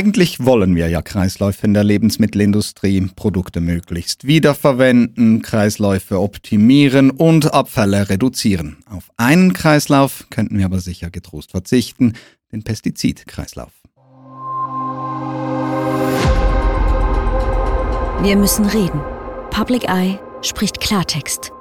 Eigentlich 0.00 0.42
wollen 0.42 0.76
wir 0.76 0.88
ja 0.88 1.02
Kreisläufe 1.02 1.66
in 1.66 1.74
der 1.74 1.84
Lebensmittelindustrie, 1.84 3.06
Produkte 3.14 3.60
möglichst 3.60 4.26
wiederverwenden, 4.26 5.42
Kreisläufe 5.42 6.18
optimieren 6.20 7.10
und 7.10 7.52
Abfälle 7.52 8.08
reduzieren. 8.08 8.78
Auf 8.88 9.10
einen 9.18 9.52
Kreislauf 9.52 10.24
könnten 10.30 10.56
wir 10.56 10.64
aber 10.64 10.80
sicher 10.80 11.10
getrost 11.10 11.50
verzichten, 11.50 12.14
den 12.50 12.62
Pestizidkreislauf. 12.62 13.72
Wir 18.22 18.36
müssen 18.36 18.64
reden. 18.64 19.02
Public 19.50 19.84
Eye 19.86 20.18
spricht 20.40 20.80
Klartext. 20.80 21.52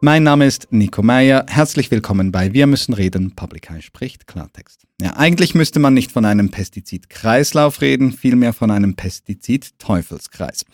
Mein 0.00 0.24
Name 0.24 0.46
ist 0.46 0.66
Nico 0.72 1.02
Meyer. 1.02 1.46
Herzlich 1.48 1.92
willkommen 1.92 2.32
bei 2.32 2.52
Wir 2.52 2.66
müssen 2.66 2.94
reden. 2.94 3.36
Public 3.36 3.70
Eye 3.70 3.80
spricht 3.80 4.26
Klartext. 4.26 4.83
Ja, 5.04 5.16
eigentlich 5.18 5.54
müsste 5.54 5.80
man 5.80 5.92
nicht 5.92 6.10
von 6.10 6.24
einem 6.24 6.48
Pestizidkreislauf 6.48 7.82
reden, 7.82 8.10
vielmehr 8.10 8.54
von 8.54 8.70
einem 8.70 8.94
Pestizid-Teufelskreis. 8.94 10.64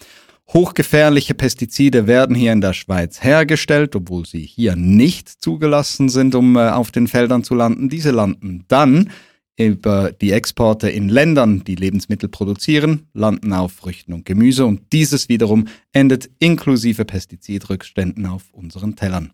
Hochgefährliche 0.52 1.34
Pestizide 1.34 2.06
werden 2.06 2.36
hier 2.36 2.52
in 2.52 2.60
der 2.60 2.72
Schweiz 2.72 3.24
hergestellt, 3.24 3.96
obwohl 3.96 4.26
sie 4.26 4.42
hier 4.42 4.76
nicht 4.76 5.28
zugelassen 5.28 6.08
sind, 6.08 6.36
um 6.36 6.54
äh, 6.54 6.68
auf 6.68 6.92
den 6.92 7.08
Feldern 7.08 7.42
zu 7.42 7.56
landen. 7.56 7.88
Diese 7.88 8.12
landen 8.12 8.66
dann 8.68 9.10
über 9.58 10.12
die 10.12 10.30
Exporte 10.30 10.88
in 10.88 11.08
Ländern, 11.08 11.64
die 11.64 11.74
Lebensmittel 11.74 12.28
produzieren, 12.28 13.08
landen 13.12 13.52
auf 13.52 13.72
Früchten 13.72 14.12
und 14.12 14.26
Gemüse 14.26 14.64
und 14.64 14.92
dieses 14.92 15.28
wiederum 15.28 15.66
endet 15.92 16.30
inklusive 16.38 17.04
Pestizidrückständen 17.04 18.26
auf 18.26 18.44
unseren 18.52 18.94
Tellern. 18.94 19.32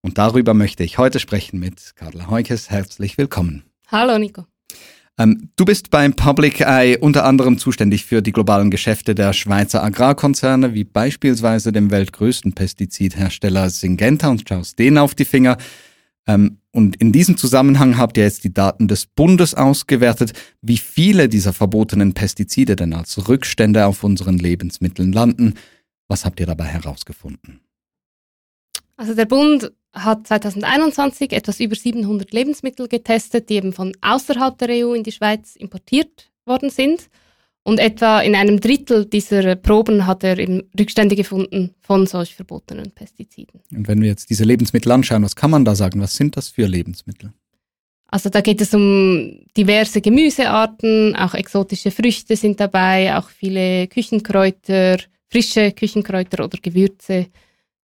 Und 0.00 0.16
darüber 0.16 0.54
möchte 0.54 0.84
ich 0.84 0.96
heute 0.96 1.18
sprechen 1.18 1.60
mit 1.60 1.92
Carla 1.96 2.30
Heukes. 2.30 2.70
Herzlich 2.70 3.18
willkommen. 3.18 3.64
Hallo 3.90 4.18
Nico. 4.18 4.44
Ähm, 5.18 5.50
du 5.56 5.64
bist 5.64 5.90
beim 5.90 6.14
Public 6.14 6.60
Eye 6.60 6.98
unter 6.98 7.24
anderem 7.24 7.58
zuständig 7.58 8.04
für 8.04 8.20
die 8.20 8.32
globalen 8.32 8.70
Geschäfte 8.70 9.14
der 9.14 9.32
Schweizer 9.32 9.82
Agrarkonzerne, 9.82 10.74
wie 10.74 10.84
beispielsweise 10.84 11.72
dem 11.72 11.90
weltgrößten 11.90 12.52
Pestizidhersteller 12.52 13.70
Syngenta 13.70 14.28
und 14.28 14.46
schaust 14.46 14.78
denen 14.78 14.98
auf 14.98 15.14
die 15.14 15.24
Finger. 15.24 15.56
Ähm, 16.26 16.58
und 16.70 16.96
in 16.96 17.12
diesem 17.12 17.38
Zusammenhang 17.38 17.96
habt 17.96 18.18
ihr 18.18 18.24
jetzt 18.24 18.44
die 18.44 18.52
Daten 18.52 18.88
des 18.88 19.06
Bundes 19.06 19.54
ausgewertet, 19.54 20.34
wie 20.60 20.76
viele 20.76 21.30
dieser 21.30 21.54
verbotenen 21.54 22.12
Pestizide 22.12 22.76
denn 22.76 22.92
als 22.92 23.26
Rückstände 23.26 23.86
auf 23.86 24.04
unseren 24.04 24.36
Lebensmitteln 24.36 25.12
landen. 25.12 25.54
Was 26.08 26.26
habt 26.26 26.40
ihr 26.40 26.46
dabei 26.46 26.66
herausgefunden? 26.66 27.60
Also 28.96 29.14
der 29.14 29.26
Bund 29.26 29.72
hat 29.92 30.26
2021 30.26 31.32
etwas 31.32 31.60
über 31.60 31.74
700 31.74 32.32
Lebensmittel 32.32 32.88
getestet, 32.88 33.48
die 33.48 33.54
eben 33.54 33.72
von 33.72 33.92
außerhalb 34.00 34.56
der 34.58 34.86
EU 34.86 34.92
in 34.92 35.02
die 35.02 35.12
Schweiz 35.12 35.56
importiert 35.56 36.30
worden 36.44 36.70
sind. 36.70 37.08
Und 37.64 37.80
etwa 37.80 38.20
in 38.20 38.34
einem 38.34 38.60
Drittel 38.60 39.04
dieser 39.04 39.54
Proben 39.54 40.06
hat 40.06 40.24
er 40.24 40.38
eben 40.38 40.62
Rückstände 40.78 41.16
gefunden 41.16 41.74
von 41.80 42.06
solch 42.06 42.34
verbotenen 42.34 42.92
Pestiziden. 42.92 43.60
Und 43.70 43.88
wenn 43.88 44.00
wir 44.00 44.08
jetzt 44.08 44.30
diese 44.30 44.44
Lebensmittel 44.44 44.90
anschauen, 44.90 45.22
was 45.22 45.36
kann 45.36 45.50
man 45.50 45.66
da 45.66 45.74
sagen? 45.74 46.00
Was 46.00 46.16
sind 46.16 46.36
das 46.36 46.48
für 46.48 46.66
Lebensmittel? 46.66 47.32
Also 48.10 48.30
da 48.30 48.40
geht 48.40 48.62
es 48.62 48.72
um 48.72 49.40
diverse 49.54 50.00
Gemüsearten, 50.00 51.14
auch 51.14 51.34
exotische 51.34 51.90
Früchte 51.90 52.36
sind 52.36 52.58
dabei, 52.58 53.14
auch 53.18 53.28
viele 53.28 53.86
Küchenkräuter, 53.86 54.96
frische 55.28 55.72
Küchenkräuter 55.72 56.42
oder 56.42 56.56
Gewürze, 56.62 57.26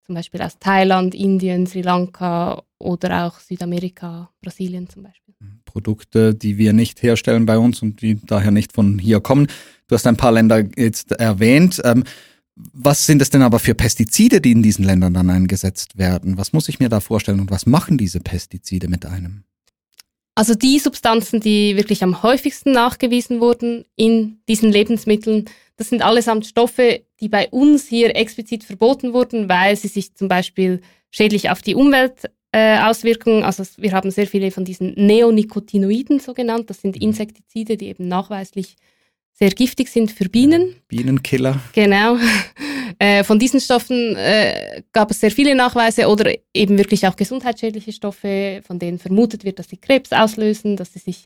zum 0.05 0.15
Beispiel 0.15 0.43
aus 0.43 0.59
Thailand, 0.59 1.15
Indien, 1.15 1.67
Sri 1.67 1.83
Lanka 1.83 2.63
oder 2.79 3.27
auch 3.27 3.41
Südamerika, 3.41 4.31
Brasilien 4.43 4.89
zum 4.89 5.03
Beispiel. 5.05 5.35
Produkte, 5.65 6.35
die 6.35 6.59
wir 6.59 6.73
nicht 6.73 7.03
herstellen 7.03 7.47
bei 7.47 7.59
uns 7.59 7.83
und 7.83 8.01
die 8.01 8.21
daher 8.25 8.51
nicht 8.51 8.73
von 8.73 8.99
hier 8.99 9.21
kommen. 9.21 9.49
Du 9.89 9.95
hast 9.95 10.07
ein 10.07 10.17
paar 10.17 10.33
Länder 10.33 10.63
jetzt 10.77 11.13
erwähnt. 11.13 11.81
Ähm, 11.85 12.05
was 12.57 13.07
sind 13.07 13.21
es 13.21 13.31
denn 13.31 13.43
aber 13.43 13.59
für 13.59 13.75
Pestizide, 13.75 14.41
die 14.41 14.53
in 14.53 14.63
diesen 14.63 14.85
Ländern 14.85 15.15
dann 15.15 15.31
eingesetzt 15.31 15.99
werden? 15.99 16.39
Was 16.39 16.53
muss 16.53 16.69
ich 16.69 16.79
mir 16.79 16.89
da 16.89 17.01
vorstellen 17.01 17.41
und 17.41 17.51
was 17.51 17.67
machen 17.67 17.99
diese 17.99 18.21
Pestizide 18.21 18.89
mit 18.89 19.05
einem? 19.05 19.43
Also 20.37 20.55
die 20.55 20.79
Substanzen, 20.79 21.41
die 21.41 21.77
wirklich 21.77 22.03
am 22.03 22.23
häufigsten 22.23 22.73
nachgewiesen 22.73 23.41
wurden 23.41 23.85
in 23.97 24.39
diesen 24.49 24.71
Lebensmitteln, 24.71 25.47
das 25.77 25.89
sind 25.89 26.03
allesamt 26.03 26.47
Stoffe, 26.47 27.03
die 27.21 27.29
bei 27.29 27.49
uns 27.49 27.89
hier 27.89 28.15
explizit 28.15 28.65
verboten 28.65 29.13
wurden, 29.13 29.49
weil 29.49 29.77
sie 29.77 29.89
sich 29.89 30.15
zum 30.15 30.29
Beispiel 30.29 30.81
schädlich 31.11 31.51
auf 31.51 31.63
die 31.63 31.75
Umwelt 31.75 32.31
äh, 32.53 32.79
auswirken. 32.79 33.43
Also 33.43 33.65
wir 33.79 33.93
haben 33.93 34.11
sehr 34.11 34.27
viele 34.27 34.51
von 34.51 34.65
diesen 34.65 34.95
Neonicotinoiden 34.95 36.21
so 36.21 36.35
genannt. 36.35 36.71
Das 36.71 36.81
sind 36.81 36.97
mhm. 36.97 37.09
Insektizide, 37.09 37.77
die 37.77 37.89
eben 37.89 38.07
nachweislich 38.07 38.77
sehr 39.33 39.51
giftig 39.51 39.89
sind 39.89 40.13
für 40.13 40.29
Bienen. 40.29 40.77
Bienenkiller. 40.89 41.61
Genau. 41.73 42.17
Äh, 43.01 43.25
von 43.25 43.41
diesen 43.41 43.61
Stoffen 43.61 44.15
äh, 44.15 44.83
gab 44.93 45.11
es 45.11 45.19
sehr 45.19 45.33
viele 45.33 45.57
Nachweise 45.57 46.07
oder 46.07 46.33
eben 46.55 46.79
wirklich 46.79 47.09
auch 47.09 47.17
gesundheitsschädliche 47.17 47.91
Stoffe, 47.91 48.63
von 48.65 48.79
denen 48.79 49.01
vermutet 49.01 49.43
wird, 49.43 49.59
dass 49.59 49.69
sie 49.69 49.79
Krebs 49.79 50.13
auslösen, 50.13 50.77
dass 50.77 50.93
sie 50.93 51.01
sich 51.01 51.25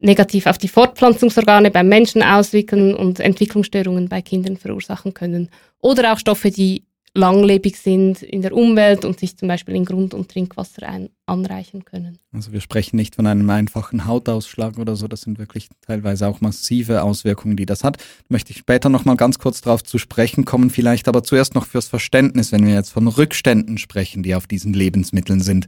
negativ 0.00 0.46
auf 0.46 0.58
die 0.58 0.68
Fortpflanzungsorgane 0.68 1.70
beim 1.70 1.88
Menschen 1.88 2.22
auswirken 2.22 2.94
und 2.94 3.20
Entwicklungsstörungen 3.20 4.08
bei 4.08 4.22
Kindern 4.22 4.56
verursachen 4.56 5.14
können. 5.14 5.50
Oder 5.80 6.12
auch 6.12 6.18
Stoffe, 6.18 6.50
die 6.50 6.84
langlebig 7.14 7.76
sind 7.76 8.22
in 8.22 8.42
der 8.42 8.52
Umwelt 8.52 9.04
und 9.04 9.18
sich 9.18 9.36
zum 9.36 9.48
Beispiel 9.48 9.74
in 9.74 9.84
Grund- 9.84 10.14
und 10.14 10.30
Trinkwasser 10.30 10.88
ein, 10.88 11.10
anreichen 11.26 11.84
können. 11.84 12.18
Also 12.32 12.52
wir 12.52 12.60
sprechen 12.60 12.96
nicht 12.96 13.16
von 13.16 13.26
einem 13.26 13.50
einfachen 13.50 14.06
Hautausschlag 14.06 14.78
oder 14.78 14.94
so, 14.94 15.08
das 15.08 15.22
sind 15.22 15.38
wirklich 15.38 15.68
teilweise 15.80 16.28
auch 16.28 16.40
massive 16.40 17.02
Auswirkungen, 17.02 17.56
die 17.56 17.66
das 17.66 17.82
hat. 17.82 17.96
Möchte 18.28 18.52
ich 18.52 18.58
später 18.58 18.88
nochmal 18.88 19.16
ganz 19.16 19.40
kurz 19.40 19.60
darauf 19.60 19.82
zu 19.82 19.98
sprechen 19.98 20.44
kommen, 20.44 20.70
vielleicht 20.70 21.08
aber 21.08 21.24
zuerst 21.24 21.54
noch 21.54 21.66
fürs 21.66 21.88
Verständnis, 21.88 22.52
wenn 22.52 22.64
wir 22.64 22.74
jetzt 22.74 22.90
von 22.90 23.08
Rückständen 23.08 23.78
sprechen, 23.78 24.22
die 24.22 24.36
auf 24.36 24.46
diesen 24.46 24.72
Lebensmitteln 24.72 25.40
sind. 25.40 25.66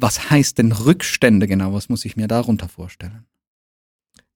Was 0.00 0.30
heißt 0.30 0.58
denn 0.58 0.72
Rückstände 0.72 1.46
genau? 1.46 1.74
Was 1.74 1.88
muss 1.90 2.06
ich 2.06 2.16
mir 2.16 2.26
darunter 2.26 2.68
vorstellen? 2.68 3.26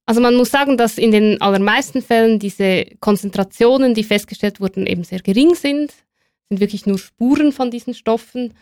Also 0.06 0.20
man 0.20 0.34
muss 0.34 0.50
sagen, 0.50 0.76
dass 0.76 0.98
in 0.98 1.10
den 1.10 1.40
allermeisten 1.40 2.02
Fällen 2.02 2.38
diese 2.38 2.84
Konzentrationen, 3.00 3.94
die 3.94 4.04
festgestellt 4.04 4.60
wurden, 4.60 4.86
eben 4.86 5.04
sehr 5.04 5.20
gering 5.20 5.54
sind. 5.54 5.90
Es 5.90 6.48
sind 6.50 6.60
wirklich 6.60 6.84
nur 6.84 6.98
Spuren 6.98 7.52
von 7.52 7.70
diesen 7.70 7.94
Stoffen. 7.94 8.52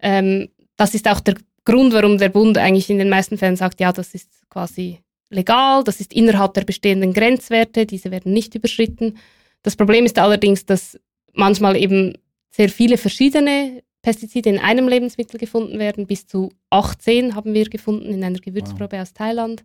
Ähm, 0.00 0.48
das 0.76 0.94
ist 0.94 1.08
auch 1.08 1.18
der 1.18 1.34
Grund, 1.64 1.92
warum 1.92 2.18
der 2.18 2.28
Bund 2.28 2.56
eigentlich 2.58 2.88
in 2.90 2.98
den 2.98 3.08
meisten 3.08 3.38
Fällen 3.38 3.56
sagt, 3.56 3.80
ja, 3.80 3.92
das 3.92 4.14
ist 4.14 4.48
quasi 4.48 5.00
legal, 5.30 5.82
das 5.82 5.98
ist 6.00 6.12
innerhalb 6.12 6.54
der 6.54 6.64
bestehenden 6.64 7.12
Grenzwerte, 7.12 7.86
diese 7.86 8.12
werden 8.12 8.32
nicht 8.32 8.54
überschritten. 8.54 9.18
Das 9.62 9.74
Problem 9.74 10.04
ist 10.06 10.20
allerdings, 10.20 10.64
dass 10.64 11.00
manchmal 11.32 11.76
eben 11.76 12.14
sehr 12.50 12.68
viele 12.68 12.98
verschiedene 12.98 13.82
Pestizide 14.06 14.50
in 14.50 14.60
einem 14.60 14.86
Lebensmittel 14.86 15.36
gefunden 15.36 15.80
werden. 15.80 16.06
Bis 16.06 16.28
zu 16.28 16.52
18 16.70 17.34
haben 17.34 17.54
wir 17.54 17.68
gefunden 17.68 18.12
in 18.12 18.22
einer 18.22 18.38
Gewürzprobe 18.38 18.92
wow. 18.92 19.02
aus 19.02 19.14
Thailand. 19.14 19.64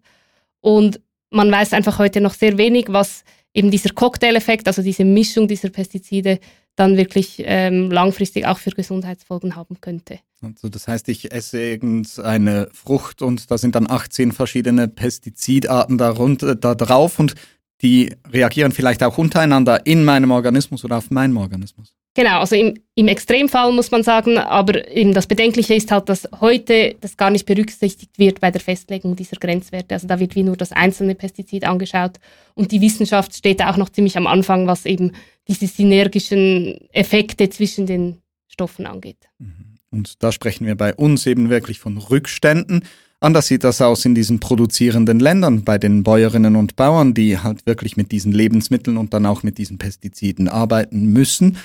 Und 0.62 1.00
man 1.30 1.52
weiß 1.52 1.74
einfach 1.74 2.00
heute 2.00 2.22
noch 2.22 2.34
sehr 2.34 2.58
wenig, 2.58 2.88
was 2.88 3.24
eben 3.54 3.70
dieser 3.70 3.92
Cocktail-Effekt, 3.92 4.66
also 4.68 4.82
diese 4.82 5.06
Mischung 5.06 5.48
dieser 5.48 5.70
Pestizide, 5.70 6.40
dann 6.76 6.98
wirklich 6.98 7.44
ähm, 7.46 7.92
langfristig 7.92 8.48
auch 8.48 8.58
für 8.58 8.72
Gesundheitsfolgen 8.72 9.56
haben 9.56 9.80
könnte. 9.80 10.18
Also 10.42 10.70
das 10.70 10.88
heißt, 10.88 11.10
ich 11.10 11.32
esse 11.32 11.62
irgendeine 11.62 12.68
Frucht 12.74 13.22
und 13.22 13.52
da 13.52 13.60
sind 13.60 13.76
dann 13.76 13.88
18 13.88 14.32
verschiedene 14.32 14.88
Pestizidarten 14.88 16.00
darunter, 16.00 16.56
da 16.56 16.74
drauf 16.74 17.20
und 17.20 17.36
die 17.84 18.16
reagieren 18.28 18.72
vielleicht 18.72 19.04
auch 19.04 19.20
untereinander 19.20 19.86
in 19.86 20.04
meinem 20.04 20.32
Organismus 20.32 20.84
oder 20.84 20.98
auf 20.98 21.12
meinem 21.12 21.38
Organismus. 21.38 21.94
Genau, 22.14 22.40
also 22.42 22.58
im, 22.58 22.78
im 22.96 23.08
Extremfall 23.08 23.72
muss 23.72 23.90
man 23.90 24.04
sagen, 24.04 24.38
aber 24.38 24.90
eben 24.90 25.14
das 25.14 25.28
Bedenkliche 25.28 25.76
ist 25.76 25.92
halt, 25.92 26.10
dass 26.10 26.28
heute 26.42 26.96
das 27.00 27.16
gar 27.16 27.30
nicht 27.30 27.46
berücksichtigt 27.46 28.20
wird 28.20 28.42
bei 28.42 28.52
der 28.52 28.60
Festlegung 28.60 29.16
dieser 29.16 29.38
Grenzwerte. 29.38 29.96
Also 29.96 30.08
da 30.08 30.20
wird 30.20 30.36
wie 30.36 30.44
nur 30.44 30.58
das 30.58 30.74
einzelne 30.74 31.16
Pestizid 31.16 31.64
angeschaut 31.64 32.20
und 32.54 32.74
die 32.74 32.82
Wissenschaft 32.82 33.34
steht 33.34 33.64
auch 33.64 33.78
noch 33.78 33.90
ziemlich 33.90 34.18
am 34.18 34.28
Anfang, 34.28 34.68
was 34.68 34.86
eben 34.86 35.14
diese 35.48 35.68
synergischen 35.68 36.82
Effekte 36.92 37.50
zwischen 37.50 37.86
den 37.86 38.18
Stoffen 38.48 38.86
angeht. 38.86 39.30
Mhm. 39.40 39.78
Und 39.90 40.24
da 40.24 40.32
sprechen 40.32 40.66
wir 40.66 40.76
bei 40.76 40.94
uns 40.94 41.26
eben 41.26 41.50
wirklich 41.50 41.80
von 41.80 41.98
Rückständen. 41.98 42.84
Anders 43.20 43.48
sieht 43.48 43.64
das 43.64 43.82
aus 43.82 44.04
in 44.04 44.16
diesen 44.16 44.40
produzierenden 44.40 45.20
Ländern, 45.20 45.64
bei 45.64 45.78
den 45.78 46.04
Bäuerinnen 46.04 46.56
und 46.56 46.76
Bauern, 46.76 47.14
die 47.14 47.38
halt 47.38 47.66
wirklich 47.66 47.96
mit 47.96 48.12
diesen 48.12 48.32
Lebensmitteln 48.32 48.98
und 48.98 49.14
dann 49.14 49.26
auch 49.26 49.44
mit 49.44 49.58
diesen 49.58 49.78
Pestiziden 49.78 50.48
arbeiten 50.48 51.08
müssen. 51.08 51.58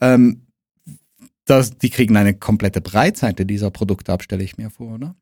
Ähm, 0.00 0.46
das, 1.44 1.78
die 1.78 1.90
kriegen 1.90 2.16
eine 2.16 2.34
komplette 2.34 2.80
Breitseite 2.80 3.46
dieser 3.46 3.70
Produkte 3.70 4.12
ab, 4.12 4.22
stelle 4.22 4.44
ich 4.44 4.58
mir 4.58 4.70
vor, 4.70 4.94
oder? 4.94 5.14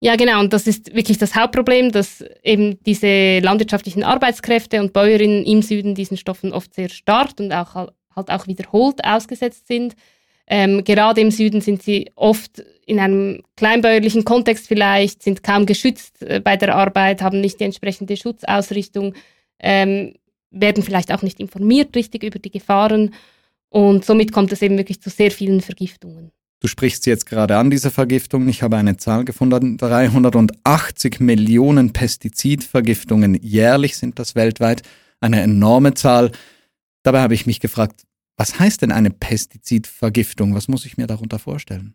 Ja, 0.00 0.16
genau. 0.16 0.40
Und 0.40 0.52
das 0.52 0.66
ist 0.66 0.94
wirklich 0.94 1.18
das 1.18 1.36
Hauptproblem, 1.36 1.92
dass 1.92 2.24
eben 2.42 2.82
diese 2.84 3.40
landwirtschaftlichen 3.40 4.02
Arbeitskräfte 4.02 4.80
und 4.80 4.92
Bäuerinnen 4.94 5.44
im 5.44 5.60
Süden 5.62 5.94
diesen 5.94 6.16
Stoffen 6.16 6.52
oft 6.52 6.74
sehr 6.74 6.88
stark 6.88 7.38
und 7.38 7.52
auch 7.52 7.74
halt 7.74 8.30
auch 8.30 8.46
wiederholt 8.46 9.04
ausgesetzt 9.04 9.68
sind. 9.68 9.94
Ähm, 10.46 10.82
gerade 10.84 11.20
im 11.20 11.30
Süden 11.30 11.60
sind 11.60 11.82
sie 11.82 12.10
oft 12.16 12.64
in 12.86 12.98
einem 12.98 13.42
kleinbäuerlichen 13.56 14.24
Kontext 14.24 14.66
vielleicht, 14.66 15.22
sind 15.22 15.44
kaum 15.44 15.66
geschützt 15.66 16.22
äh, 16.22 16.40
bei 16.42 16.56
der 16.56 16.74
Arbeit, 16.74 17.22
haben 17.22 17.40
nicht 17.40 17.60
die 17.60 17.64
entsprechende 17.64 18.16
Schutzausrichtung, 18.16 19.14
ähm, 19.60 20.14
werden 20.50 20.82
vielleicht 20.82 21.12
auch 21.12 21.22
nicht 21.22 21.38
informiert 21.38 21.94
richtig 21.94 22.24
über 22.24 22.40
die 22.40 22.50
Gefahren 22.50 23.14
und 23.70 24.04
somit 24.04 24.32
kommt 24.32 24.52
es 24.52 24.60
eben 24.62 24.76
wirklich 24.76 25.00
zu 25.00 25.08
sehr 25.08 25.30
vielen 25.30 25.62
Vergiftungen. 25.62 26.32
Du 26.60 26.68
sprichst 26.68 27.06
jetzt 27.06 27.24
gerade 27.24 27.56
an, 27.56 27.70
diese 27.70 27.90
Vergiftung. 27.90 28.46
Ich 28.48 28.62
habe 28.62 28.76
eine 28.76 28.98
Zahl 28.98 29.24
gefunden. 29.24 29.78
380 29.78 31.18
Millionen 31.20 31.94
Pestizidvergiftungen 31.94 33.34
jährlich 33.42 33.96
sind 33.96 34.18
das 34.18 34.34
weltweit. 34.34 34.82
Eine 35.20 35.40
enorme 35.40 35.94
Zahl. 35.94 36.32
Dabei 37.02 37.22
habe 37.22 37.32
ich 37.32 37.46
mich 37.46 37.60
gefragt, 37.60 38.02
was 38.36 38.58
heißt 38.58 38.82
denn 38.82 38.92
eine 38.92 39.10
Pestizidvergiftung? 39.10 40.54
Was 40.54 40.68
muss 40.68 40.84
ich 40.84 40.98
mir 40.98 41.06
darunter 41.06 41.38
vorstellen? 41.38 41.94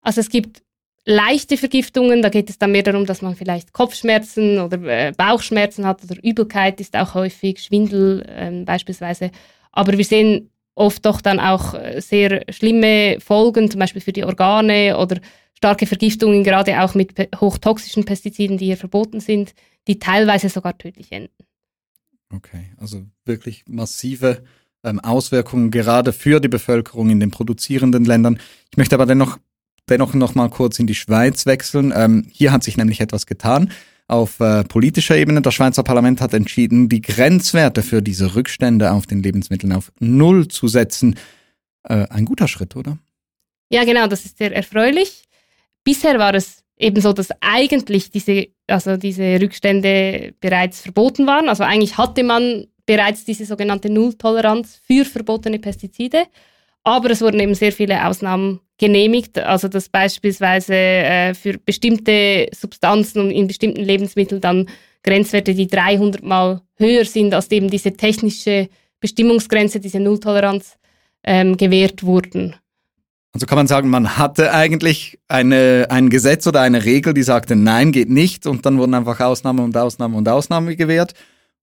Also 0.00 0.20
es 0.20 0.28
gibt 0.28 0.62
leichte 1.04 1.56
Vergiftungen, 1.56 2.22
da 2.22 2.28
geht 2.28 2.50
es 2.50 2.58
dann 2.58 2.72
mehr 2.72 2.82
darum, 2.82 3.06
dass 3.06 3.22
man 3.22 3.34
vielleicht 3.34 3.72
Kopfschmerzen 3.72 4.58
oder 4.58 4.82
äh, 4.82 5.12
Bauchschmerzen 5.16 5.86
hat 5.86 6.02
oder 6.04 6.16
Übelkeit 6.22 6.80
ist 6.80 6.96
auch 6.96 7.14
häufig, 7.14 7.62
Schwindel 7.62 8.24
äh, 8.28 8.64
beispielsweise. 8.64 9.30
Aber 9.72 9.96
wir 9.96 10.04
sehen 10.04 10.50
oft 10.74 11.04
doch 11.04 11.20
dann 11.20 11.40
auch 11.40 11.74
äh, 11.74 12.00
sehr 12.00 12.44
schlimme 12.50 13.18
Folgen, 13.20 13.70
zum 13.70 13.80
Beispiel 13.80 14.02
für 14.02 14.12
die 14.12 14.24
Organe 14.24 14.96
oder 14.98 15.20
starke 15.54 15.86
Vergiftungen, 15.86 16.44
gerade 16.44 16.82
auch 16.82 16.94
mit 16.94 17.12
hochtoxischen 17.38 18.04
Pestiziden, 18.04 18.56
die 18.56 18.66
hier 18.66 18.76
verboten 18.76 19.20
sind, 19.20 19.54
die 19.86 19.98
teilweise 19.98 20.48
sogar 20.48 20.76
tödlich 20.78 21.12
enden. 21.12 21.44
Okay, 22.32 22.70
also 22.78 23.04
wirklich 23.24 23.64
massive 23.66 24.42
ähm, 24.84 25.00
Auswirkungen 25.00 25.70
gerade 25.70 26.12
für 26.12 26.40
die 26.40 26.48
Bevölkerung 26.48 27.10
in 27.10 27.20
den 27.20 27.30
produzierenden 27.30 28.04
Ländern. 28.04 28.38
Ich 28.70 28.78
möchte 28.78 28.94
aber 28.94 29.06
dennoch, 29.06 29.38
dennoch 29.90 30.14
noch 30.14 30.34
mal 30.34 30.48
kurz 30.48 30.78
in 30.78 30.86
die 30.86 30.94
Schweiz 30.94 31.46
wechseln. 31.46 31.92
Ähm, 31.94 32.26
hier 32.30 32.52
hat 32.52 32.62
sich 32.62 32.76
nämlich 32.76 33.00
etwas 33.00 33.26
getan. 33.26 33.70
Auf 34.06 34.40
äh, 34.40 34.64
politischer 34.64 35.16
Ebene, 35.16 35.40
das 35.40 35.54
Schweizer 35.54 35.82
Parlament 35.82 36.20
hat 36.20 36.34
entschieden, 36.34 36.88
die 36.88 37.00
Grenzwerte 37.00 37.82
für 37.82 38.02
diese 38.02 38.34
Rückstände 38.34 38.90
auf 38.90 39.06
den 39.06 39.22
Lebensmitteln 39.22 39.72
auf 39.72 39.92
Null 40.00 40.48
zu 40.48 40.66
setzen. 40.66 41.16
Äh, 41.84 42.06
ein 42.08 42.24
guter 42.24 42.48
Schritt, 42.48 42.74
oder? 42.74 42.98
Ja, 43.70 43.84
genau, 43.84 44.06
das 44.08 44.24
ist 44.24 44.38
sehr 44.38 44.54
erfreulich. 44.54 45.24
Bisher 45.84 46.18
war 46.18 46.34
es 46.34 46.64
eben 46.76 47.00
so, 47.00 47.12
dass 47.12 47.28
eigentlich 47.40 48.10
diese, 48.10 48.48
also 48.66 48.96
diese 48.96 49.40
Rückstände 49.40 50.34
bereits 50.40 50.80
verboten 50.80 51.26
waren. 51.26 51.48
Also 51.48 51.62
eigentlich 51.62 51.96
hatte 51.96 52.24
man 52.24 52.66
bereits 52.86 53.24
diese 53.24 53.44
sogenannte 53.44 53.90
Nulltoleranz 53.90 54.80
für 54.84 55.04
verbotene 55.04 55.60
Pestizide. 55.60 56.24
Aber 56.82 57.10
es 57.10 57.20
wurden 57.20 57.40
eben 57.40 57.54
sehr 57.54 57.72
viele 57.72 58.06
Ausnahmen 58.06 58.60
genehmigt, 58.78 59.38
also 59.38 59.68
dass 59.68 59.88
beispielsweise 59.88 60.74
äh, 60.74 61.34
für 61.34 61.58
bestimmte 61.58 62.48
Substanzen 62.54 63.20
und 63.20 63.30
in 63.30 63.46
bestimmten 63.46 63.82
Lebensmitteln 63.82 64.40
dann 64.40 64.66
Grenzwerte, 65.02 65.54
die 65.54 65.66
300 65.66 66.22
Mal 66.22 66.62
höher 66.76 67.04
sind 67.04 67.34
als 67.34 67.50
eben 67.50 67.70
diese 67.70 67.92
technische 67.92 68.68
Bestimmungsgrenze, 69.00 69.80
diese 69.80 70.00
Nulltoleranz, 70.00 70.76
ähm, 71.24 71.56
gewährt 71.56 72.02
wurden. 72.02 72.56
Also 73.32 73.46
kann 73.46 73.56
man 73.56 73.66
sagen, 73.66 73.88
man 73.90 74.18
hatte 74.18 74.52
eigentlich 74.52 75.18
eine, 75.28 75.86
ein 75.90 76.10
Gesetz 76.10 76.46
oder 76.46 76.62
eine 76.62 76.84
Regel, 76.84 77.14
die 77.14 77.22
sagte, 77.22 77.54
nein, 77.54 77.92
geht 77.92 78.10
nicht, 78.10 78.46
und 78.46 78.66
dann 78.66 78.78
wurden 78.78 78.94
einfach 78.94 79.20
Ausnahmen 79.20 79.60
und 79.60 79.76
Ausnahmen 79.76 80.16
und 80.16 80.28
Ausnahmen 80.28 80.76
gewährt. 80.76 81.14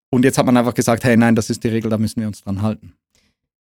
Und 0.10 0.24
jetzt 0.24 0.38
hat 0.38 0.46
man 0.46 0.56
einfach 0.56 0.74
gesagt, 0.74 1.04
hey, 1.04 1.18
nein, 1.18 1.36
das 1.36 1.50
ist 1.50 1.64
die 1.64 1.68
Regel, 1.68 1.90
da 1.90 1.98
müssen 1.98 2.22
wir 2.22 2.28
uns 2.28 2.42
dran 2.42 2.62
halten. 2.62 2.94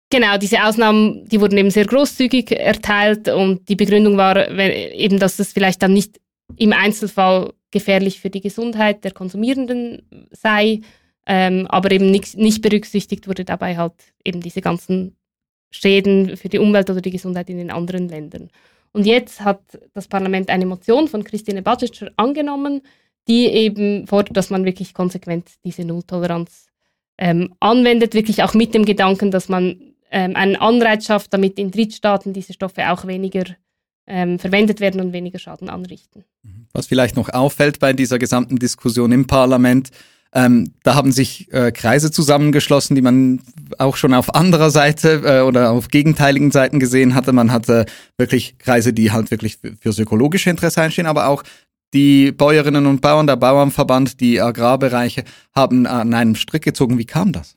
Genau, 0.09 0.37
diese 0.37 0.63
Ausnahmen, 0.63 1.25
die 1.27 1.41
wurden 1.41 1.57
eben 1.57 1.71
sehr 1.71 1.85
großzügig 1.85 2.51
erteilt 2.51 3.29
und 3.29 3.67
die 3.67 3.75
Begründung 3.75 4.15
war 4.17 4.47
eben, 4.49 5.17
dass 5.17 5.37
das 5.37 5.53
vielleicht 5.53 5.81
dann 5.81 5.93
nicht 5.93 6.19
im 6.57 6.71
Einzelfall 6.71 7.53
gefährlich 7.71 8.19
für 8.19 8.29
die 8.29 8.41
Gesundheit 8.41 9.03
der 9.03 9.11
Konsumierenden 9.11 10.07
sei, 10.31 10.81
ähm, 11.25 11.65
aber 11.67 11.91
eben 11.91 12.11
nicht, 12.11 12.37
nicht 12.37 12.61
berücksichtigt 12.61 13.27
wurde 13.27 13.45
dabei 13.45 13.77
halt 13.77 13.93
eben 14.23 14.41
diese 14.41 14.61
ganzen 14.61 15.15
Schäden 15.71 16.37
für 16.37 16.49
die 16.49 16.59
Umwelt 16.59 16.89
oder 16.89 17.01
die 17.01 17.11
Gesundheit 17.11 17.49
in 17.49 17.57
den 17.57 17.71
anderen 17.71 18.07
Ländern. 18.07 18.49
Und 18.91 19.05
jetzt 19.05 19.41
hat 19.41 19.61
das 19.93 20.07
Parlament 20.07 20.49
eine 20.49 20.67
Motion 20.67 21.07
von 21.07 21.23
Christine 21.23 21.63
Badischer 21.63 22.11
angenommen, 22.15 22.81
die 23.27 23.47
eben 23.47 24.05
fordert, 24.05 24.37
dass 24.37 24.49
man 24.49 24.65
wirklich 24.65 24.93
konsequent 24.93 25.49
diese 25.63 25.83
Nulltoleranz 25.83 26.67
ähm, 27.17 27.55
anwendet, 27.59 28.13
wirklich 28.13 28.43
auch 28.43 28.53
mit 28.53 28.73
dem 28.73 28.85
Gedanken, 28.85 29.31
dass 29.31 29.49
man 29.49 29.92
ähm, 30.13 30.35
einen 30.35 30.55
Anreiz 30.55 31.05
schafft, 31.05 31.33
damit 31.33 31.59
in 31.59 31.71
Drittstaaten 31.71 32.31
diese 32.33 32.53
Stoffe 32.53 32.89
auch 32.91 33.05
weniger 33.05 33.43
ähm, 34.07 34.39
verwendet 34.39 34.79
werden 34.79 35.01
und 35.01 35.11
weniger 35.11 35.39
Schaden 35.39 35.69
anrichten. 35.69 36.23
Was 36.71 36.87
vielleicht 36.87 37.15
noch 37.15 37.29
auffällt 37.29 37.79
bei 37.79 37.93
dieser 37.93 38.19
gesamten 38.19 38.57
Diskussion 38.57 39.11
im 39.11 39.27
Parlament, 39.27 39.89
ähm, 40.35 40.73
da 40.83 40.95
haben 40.95 41.11
sich 41.11 41.51
äh, 41.53 41.71
Kreise 41.71 42.11
zusammengeschlossen, 42.11 42.95
die 42.95 43.01
man 43.01 43.39
auch 43.77 43.95
schon 43.95 44.13
auf 44.13 44.33
anderer 44.33 44.71
Seite 44.71 45.21
äh, 45.25 45.41
oder 45.41 45.71
auf 45.71 45.89
gegenteiligen 45.89 46.51
Seiten 46.51 46.79
gesehen 46.79 47.15
hatte. 47.15 47.33
Man 47.33 47.51
hatte 47.51 47.85
wirklich 48.17 48.57
Kreise, 48.57 48.93
die 48.93 49.11
halt 49.11 49.31
wirklich 49.31 49.59
fürs 49.79 49.99
ökologische 49.99 50.49
Interesse 50.49 50.81
einstehen, 50.81 51.05
aber 51.05 51.27
auch 51.27 51.43
die 51.93 52.31
Bäuerinnen 52.31 52.87
und 52.87 53.01
Bauern, 53.01 53.27
der 53.27 53.35
Bauernverband, 53.35 54.19
die 54.19 54.41
Agrarbereiche 54.41 55.23
haben 55.55 55.85
an 55.85 56.13
einem 56.13 56.35
Strick 56.35 56.63
gezogen. 56.63 56.97
Wie 56.97 57.05
kam 57.05 57.31
das? 57.31 57.55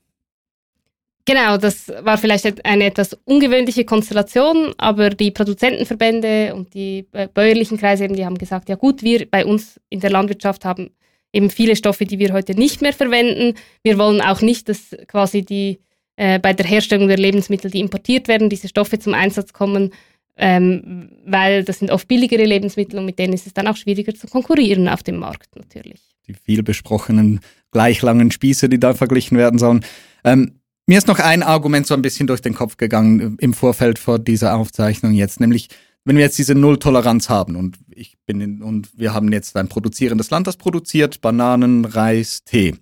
Genau, 1.26 1.56
das 1.58 1.88
war 2.02 2.18
vielleicht 2.18 2.64
eine 2.64 2.84
etwas 2.84 3.14
ungewöhnliche 3.24 3.84
Konstellation, 3.84 4.72
aber 4.78 5.10
die 5.10 5.32
Produzentenverbände 5.32 6.54
und 6.54 6.72
die 6.72 7.06
äh, 7.12 7.28
bäuerlichen 7.32 7.78
Kreise 7.78 8.04
eben, 8.04 8.14
die 8.14 8.24
haben 8.24 8.38
gesagt, 8.38 8.68
ja 8.68 8.76
gut, 8.76 9.02
wir 9.02 9.28
bei 9.28 9.44
uns 9.44 9.80
in 9.90 10.00
der 10.00 10.10
Landwirtschaft 10.10 10.64
haben 10.64 10.90
eben 11.32 11.50
viele 11.50 11.74
Stoffe, 11.76 12.06
die 12.06 12.18
wir 12.18 12.32
heute 12.32 12.54
nicht 12.54 12.80
mehr 12.80 12.92
verwenden. 12.92 13.58
Wir 13.82 13.98
wollen 13.98 14.20
auch 14.20 14.40
nicht, 14.40 14.68
dass 14.68 14.96
quasi 15.08 15.42
die 15.42 15.80
äh, 16.14 16.38
bei 16.38 16.52
der 16.52 16.64
Herstellung 16.64 17.08
der 17.08 17.18
Lebensmittel, 17.18 17.70
die 17.70 17.80
importiert 17.80 18.28
werden, 18.28 18.48
diese 18.48 18.68
Stoffe 18.68 18.98
zum 18.98 19.12
Einsatz 19.12 19.52
kommen 19.52 19.90
ähm, 20.36 21.08
weil 21.24 21.64
das 21.64 21.78
sind 21.78 21.90
oft 21.90 22.06
billigere 22.08 22.44
Lebensmittel 22.44 22.98
und 22.98 23.06
mit 23.06 23.18
denen 23.18 23.32
ist 23.32 23.46
es 23.46 23.54
dann 23.54 23.66
auch 23.66 23.76
schwieriger 23.76 24.14
zu 24.14 24.26
konkurrieren 24.26 24.88
auf 24.88 25.02
dem 25.02 25.16
Markt 25.16 25.56
natürlich. 25.56 26.00
Die 26.26 26.34
viel 26.34 26.62
besprochenen 26.62 27.40
gleich 27.70 28.02
langen 28.02 28.30
Spieße, 28.30 28.68
die 28.68 28.78
da 28.78 28.94
verglichen 28.94 29.38
werden 29.38 29.58
sollen. 29.58 29.84
Ähm, 30.24 30.60
mir 30.86 30.98
ist 30.98 31.08
noch 31.08 31.18
ein 31.18 31.42
Argument 31.42 31.86
so 31.86 31.94
ein 31.94 32.02
bisschen 32.02 32.26
durch 32.26 32.42
den 32.42 32.54
Kopf 32.54 32.76
gegangen 32.76 33.36
im 33.40 33.54
Vorfeld 33.54 33.98
vor 33.98 34.18
dieser 34.18 34.54
Aufzeichnung 34.56 35.12
jetzt, 35.12 35.40
nämlich 35.40 35.68
wenn 36.04 36.16
wir 36.16 36.22
jetzt 36.22 36.38
diese 36.38 36.54
Nulltoleranz 36.54 37.28
haben 37.28 37.56
und 37.56 37.78
ich 37.90 38.16
bin 38.26 38.40
in, 38.40 38.62
und 38.62 38.90
wir 38.96 39.12
haben 39.12 39.32
jetzt 39.32 39.56
ein 39.56 39.68
produzierendes 39.68 40.30
Land, 40.30 40.46
das 40.46 40.56
produziert 40.56 41.20
Bananen, 41.20 41.84
Reis, 41.84 42.44
Tee. 42.44 42.76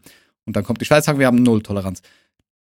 Und 0.44 0.56
dann 0.56 0.64
kommt 0.64 0.82
die 0.82 0.84
Schweiz 0.84 1.04
und 1.04 1.06
sagt, 1.06 1.18
wir 1.18 1.26
haben 1.26 1.42
Nulltoleranz 1.42 2.02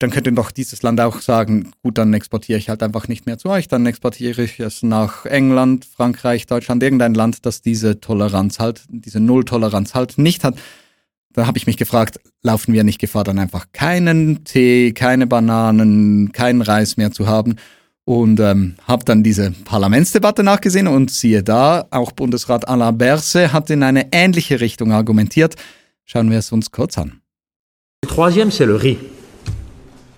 dann 0.03 0.11
könnte 0.11 0.33
doch 0.33 0.51
dieses 0.51 0.83
Land 0.83 1.01
auch 1.01 1.21
sagen, 1.21 1.71
gut, 1.83 1.97
dann 1.97 2.13
exportiere 2.13 2.59
ich 2.59 2.69
halt 2.69 2.83
einfach 2.83 3.07
nicht 3.09 3.27
mehr 3.27 3.39
zu 3.39 3.49
euch, 3.49 3.69
dann 3.69 3.87
exportiere 3.87 4.43
ich 4.43 4.59
es 4.59 4.83
nach 4.83 5.27
England, 5.27 5.85
Frankreich, 5.85 6.47
Deutschland, 6.47 6.83
irgendein 6.83 7.15
Land, 7.15 7.47
das 7.47 7.63
diese 7.63 8.01
Toleranz 8.01 8.59
halt, 8.59 8.85
diese 8.89 9.21
Nulltoleranz 9.21 9.95
halt 9.95 10.19
nicht 10.19 10.43
hat. 10.43 10.57
Da 11.33 11.47
habe 11.47 11.59
ich 11.59 11.67
mich 11.67 11.77
gefragt, 11.77 12.21
laufen 12.43 12.75
wir 12.75 12.85
nicht 12.85 12.99
Gefahr, 12.99 13.25
dann 13.25 13.39
einfach 13.39 13.67
keinen 13.73 14.45
Tee, 14.45 14.93
keine 14.93 15.27
Bananen, 15.27 16.33
keinen 16.33 16.63
Reis 16.63 16.97
mehr 16.97 17.13
zu 17.13 17.27
haben? 17.27 17.57
Und 18.05 18.41
ähm, 18.41 18.75
habe 18.87 19.05
dann 19.05 19.23
diese 19.23 19.53
Parlamentsdebatte 19.65 20.43
nachgesehen 20.43 20.89
und 20.89 21.11
siehe 21.11 21.43
da, 21.43 21.87
auch 21.91 22.13
Bundesrat 22.13 22.69
Alain 22.69 22.99
Berse 22.99 23.53
hat 23.53 23.71
in 23.71 23.83
eine 23.83 24.09
ähnliche 24.13 24.61
Richtung 24.61 24.93
argumentiert. 24.93 25.55
Schauen 26.05 26.31
wir 26.31 26.39
es 26.39 26.51
uns 26.51 26.73
kurz 26.73 26.99
an. 26.99 27.21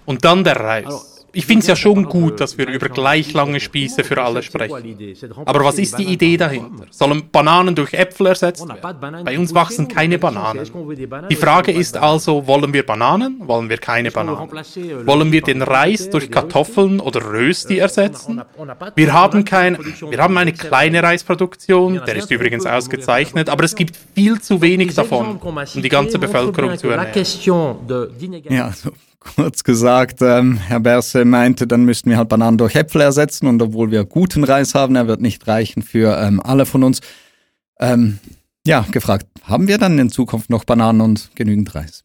Und 0.07 0.25
dann 0.25 0.45
der 0.45 0.57
Reis. 0.57 1.14
Ich 1.35 1.47
finde 1.47 1.61
es 1.61 1.67
ja 1.67 1.77
schon 1.77 2.05
gut, 2.05 2.41
dass 2.41 2.57
wir 2.59 2.69
über 2.69 2.89
gleich 2.89 3.33
lange 3.33 3.61
Spieße 3.61 4.05
für 4.05 4.23
alle 4.23 4.43
sprechen. 4.43 4.97
Aber 5.45 5.65
was 5.65 5.79
ist 5.79 5.99
die 5.99 6.05
Idee 6.05 6.37
dahinter? 6.37 6.87
Sollen 6.91 7.29
Bananen 7.31 7.75
durch 7.75 7.93
Äpfel 7.93 8.29
ersetzt 8.29 8.67
werden? 8.69 9.25
Bei 9.25 9.39
uns 9.39 9.55
wachsen 9.55 9.89
keine 9.89 10.19
Bananen. 10.19 10.65
Die 11.29 11.37
Frage 11.37 11.73
ist 11.73 11.97
also, 11.97 12.47
wollen 12.47 12.73
wir 12.73 12.87
Bananen? 12.87 13.41
Wollen 13.47 13.69
wir 13.69 13.79
keine 13.79 14.11
Bananen? 14.11 14.51
Wollen 15.07 15.33
wir 15.33 15.43
den 15.43 15.63
Reis 15.63 16.09
durch 16.11 16.31
Kartoffeln 16.31 17.01
oder 17.01 17.25
Rösti 17.25 17.79
ersetzen? 17.79 18.43
Wir 18.95 19.13
haben, 19.13 19.45
kein, 19.45 19.79
wir 20.09 20.19
haben 20.19 20.37
eine 20.39 20.53
kleine 20.53 21.03
Reisproduktion, 21.03 22.01
der 22.07 22.17
ist 22.17 22.31
übrigens 22.31 22.67
ausgezeichnet, 22.67 23.49
aber 23.49 23.65
es 23.65 23.75
gibt 23.75 23.97
viel 24.15 24.41
zu 24.41 24.63
wenig 24.63 24.95
davon, 24.95 25.37
um 25.39 25.83
die 25.83 25.89
ganze 25.89 26.19
Bevölkerung 26.19 26.79
zu 26.79 26.89
ernähren. 26.89 27.27
Ja, 28.49 28.67
also 28.67 28.93
Kurz 29.25 29.65
gesagt, 29.65 30.21
ähm, 30.21 30.59
Herr 30.59 30.81
Berse 30.81 31.25
meinte, 31.25 31.67
dann 31.67 31.85
müssten 31.85 32.11
wir 32.11 32.19
halt 32.19 32.29
Bananen 32.29 32.59
durch 32.59 32.75
Äpfel 32.75 33.01
ersetzen 33.01 33.47
und 33.47 33.61
obwohl 33.63 33.91
wir 33.91 34.05
guten 34.05 34.45
Reis 34.45 34.75
haben, 34.75 34.97
er 34.97 35.09
wird 35.09 35.23
nicht 35.23 35.47
reichen 35.49 35.83
für 35.83 36.19
ähm, 36.21 36.41
alle 36.41 36.67
von 36.67 36.85
uns. 36.85 37.01
Ähm, 37.81 38.19
ja, 38.67 38.87
gefragt, 38.91 39.27
haben 39.43 39.67
wir 39.67 39.79
dann 39.79 39.99
in 39.99 40.11
Zukunft 40.11 40.51
noch 40.51 40.65
Bananen 40.65 41.01
und 41.01 41.31
genügend 41.35 41.75
Reis? 41.75 42.05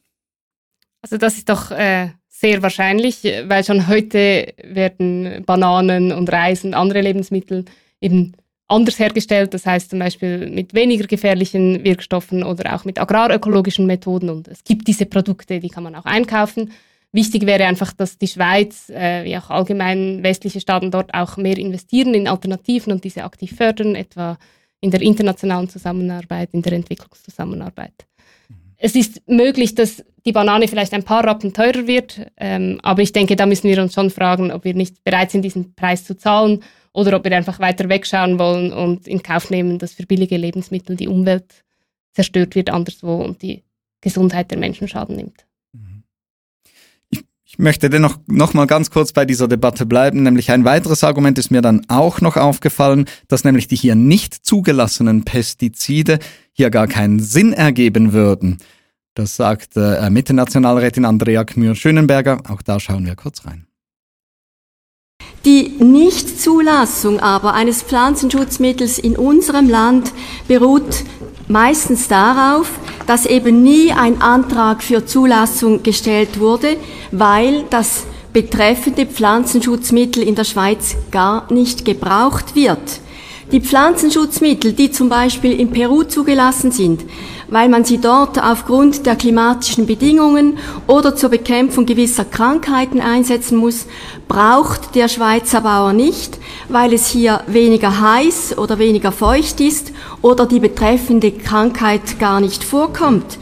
Also 1.01 1.17
das 1.17 1.35
ist 1.35 1.49
doch 1.49 1.71
äh, 1.71 2.09
sehr 2.27 2.61
wahrscheinlich, 2.61 3.23
weil 3.23 3.65
schon 3.65 3.87
heute 3.87 4.53
werden 4.63 5.43
Bananen 5.45 6.13
und 6.13 6.31
Reis 6.31 6.63
und 6.63 6.73
andere 6.73 7.01
Lebensmittel 7.01 7.65
eben 7.99 8.33
anders 8.69 8.99
hergestellt, 8.99 9.53
das 9.53 9.65
heißt 9.65 9.89
zum 9.89 9.99
Beispiel 9.99 10.49
mit 10.49 10.73
weniger 10.73 11.07
gefährlichen 11.07 11.83
Wirkstoffen 11.83 12.43
oder 12.43 12.75
auch 12.75 12.85
mit 12.85 12.99
agrarökologischen 12.99 13.85
Methoden. 13.87 14.29
Und 14.29 14.47
es 14.47 14.63
gibt 14.63 14.87
diese 14.87 15.05
Produkte, 15.05 15.59
die 15.59 15.69
kann 15.69 15.83
man 15.83 15.95
auch 15.95 16.05
einkaufen. 16.05 16.71
Wichtig 17.11 17.45
wäre 17.47 17.65
einfach, 17.65 17.91
dass 17.93 18.17
die 18.19 18.27
Schweiz, 18.27 18.89
äh, 18.89 19.23
wie 19.25 19.35
auch 19.35 19.49
allgemein 19.49 20.21
westliche 20.21 20.59
Staaten 20.59 20.91
dort 20.91 21.13
auch 21.13 21.37
mehr 21.37 21.57
investieren 21.57 22.13
in 22.13 22.27
Alternativen 22.27 22.93
und 22.93 23.03
diese 23.03 23.23
aktiv 23.23 23.55
fördern, 23.55 23.95
etwa 23.95 24.37
in 24.79 24.91
der 24.91 25.01
internationalen 25.01 25.69
Zusammenarbeit, 25.69 26.49
in 26.51 26.61
der 26.61 26.73
Entwicklungszusammenarbeit. 26.73 28.05
Mhm. 28.47 28.55
Es 28.77 28.95
ist 28.95 29.27
möglich, 29.27 29.73
dass 29.73 30.03
die 30.25 30.31
Banane 30.31 30.67
vielleicht 30.67 30.93
ein 30.93 31.03
paar 31.03 31.25
Rappen 31.25 31.51
teurer 31.51 31.87
wird, 31.87 32.21
ähm, 32.37 32.79
aber 32.83 33.01
ich 33.01 33.11
denke, 33.11 33.35
da 33.35 33.47
müssen 33.47 33.69
wir 33.69 33.81
uns 33.81 33.93
schon 33.93 34.11
fragen, 34.11 34.51
ob 34.51 34.63
wir 34.63 34.75
nicht 34.75 35.03
bereit 35.03 35.31
sind, 35.31 35.41
diesen 35.41 35.73
Preis 35.73 36.03
zu 36.03 36.15
zahlen 36.15 36.61
oder 36.93 37.17
ob 37.17 37.23
wir 37.23 37.35
einfach 37.35 37.59
weiter 37.59 37.89
wegschauen 37.89 38.37
wollen 38.37 38.71
und 38.71 39.07
in 39.07 39.23
Kauf 39.23 39.49
nehmen, 39.49 39.79
dass 39.79 39.93
für 39.93 40.05
billige 40.05 40.37
Lebensmittel 40.37 40.95
die 40.95 41.07
Umwelt 41.07 41.63
zerstört 42.13 42.55
wird 42.55 42.69
anderswo 42.69 43.15
und 43.15 43.41
die 43.41 43.63
Gesundheit 44.01 44.51
der 44.51 44.59
Menschen 44.59 44.87
Schaden 44.87 45.15
nimmt. 45.15 45.48
Ich 47.59 47.63
möchte 47.63 47.89
dennoch 47.89 48.15
noch 48.27 48.53
mal 48.53 48.67
ganz 48.67 48.89
kurz 48.89 49.11
bei 49.11 49.25
dieser 49.25 49.49
Debatte 49.49 49.85
bleiben, 49.85 50.23
nämlich 50.23 50.49
ein 50.49 50.63
weiteres 50.63 51.03
Argument 51.03 51.37
ist 51.37 51.51
mir 51.51 51.61
dann 51.61 51.81
auch 51.89 52.21
noch 52.21 52.37
aufgefallen, 52.37 53.03
dass 53.27 53.43
nämlich 53.43 53.67
die 53.67 53.75
hier 53.75 53.95
nicht 53.95 54.33
zugelassenen 54.33 55.25
Pestizide 55.25 56.19
hier 56.53 56.69
gar 56.69 56.87
keinen 56.87 57.19
Sinn 57.19 57.51
ergeben 57.51 58.13
würden. 58.13 58.59
Das 59.13 59.35
sagt 59.35 59.75
äh, 59.75 60.09
Mitte-Nationalrätin 60.09 61.03
Andrea 61.03 61.43
Kmür-Schönenberger. 61.43 62.43
Auch 62.47 62.61
da 62.61 62.79
schauen 62.79 63.05
wir 63.05 63.17
kurz 63.17 63.45
rein. 63.45 63.65
Die 65.43 65.67
Nichtzulassung 65.83 67.19
aber 67.19 67.55
eines 67.55 67.81
Pflanzenschutzmittels 67.81 68.99
in 68.99 69.17
unserem 69.17 69.67
Land 69.67 70.13
beruht 70.47 71.03
meistens 71.49 72.07
darauf, 72.07 72.69
dass 73.07 73.25
eben 73.25 73.63
nie 73.63 73.91
ein 73.91 74.21
Antrag 74.21 74.81
für 74.83 75.05
Zulassung 75.05 75.83
gestellt 75.83 76.39
wurde, 76.39 76.77
weil 77.11 77.65
das 77.69 78.05
betreffende 78.31 79.07
Pflanzenschutzmittel 79.07 80.23
in 80.23 80.35
der 80.35 80.43
Schweiz 80.43 80.95
gar 81.11 81.51
nicht 81.51 81.83
gebraucht 81.83 82.55
wird. 82.55 83.01
Die 83.51 83.61
Pflanzenschutzmittel, 83.61 84.73
die 84.73 84.91
zum 84.91 85.09
Beispiel 85.09 85.59
in 85.59 85.71
Peru 85.71 86.03
zugelassen 86.03 86.71
sind, 86.71 87.01
weil 87.49 87.69
man 87.69 87.85
sie 87.85 87.99
dort 87.99 88.41
aufgrund 88.41 89.05
der 89.05 89.15
klimatischen 89.15 89.85
Bedingungen 89.85 90.57
oder 90.87 91.15
zur 91.15 91.29
Bekämpfung 91.29 91.85
gewisser 91.85 92.25
Krankheiten 92.25 93.01
einsetzen 93.01 93.57
muss, 93.57 93.85
braucht 94.27 94.95
der 94.95 95.07
Schweizer 95.07 95.61
Bauer 95.61 95.93
nicht, 95.93 96.39
weil 96.67 96.93
es 96.93 97.07
hier 97.07 97.43
weniger 97.47 98.01
heiß 98.01 98.57
oder 98.57 98.79
weniger 98.79 99.11
feucht 99.11 99.59
ist 99.59 99.91
oder 100.21 100.45
die 100.45 100.59
betreffende 100.59 101.31
Krankheit 101.31 102.19
gar 102.19 102.39
nicht 102.41 102.63
vorkommt. 102.63 103.39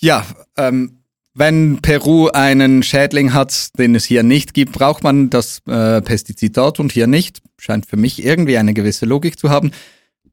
Ja, 0.00 0.24
ähm, 0.56 1.00
wenn 1.34 1.78
Peru 1.80 2.28
einen 2.28 2.82
Schädling 2.82 3.32
hat, 3.32 3.78
den 3.78 3.94
es 3.94 4.04
hier 4.04 4.22
nicht 4.22 4.52
gibt, 4.52 4.72
braucht 4.72 5.04
man 5.04 5.30
das 5.30 5.62
äh, 5.66 6.02
Pestizid 6.02 6.56
dort 6.56 6.80
und 6.80 6.92
hier 6.92 7.06
nicht. 7.06 7.40
Scheint 7.58 7.86
für 7.86 7.96
mich 7.96 8.24
irgendwie 8.24 8.58
eine 8.58 8.74
gewisse 8.74 9.06
Logik 9.06 9.38
zu 9.38 9.50
haben. 9.50 9.70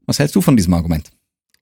Was 0.06 0.18
hältst 0.18 0.34
du 0.34 0.40
von 0.40 0.56
diesem 0.56 0.74
Argument? 0.74 1.10